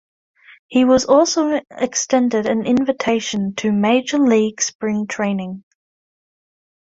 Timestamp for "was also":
0.83-1.61